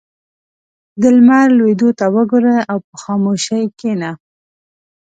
•د 1.01 1.03
لمر 1.15 1.47
لوېدو 1.57 1.89
ته 1.99 2.05
وګوره 2.15 2.55
او 2.71 2.77
په 2.87 2.95
خاموشۍ 3.01 3.63
کښېنه. 3.79 4.11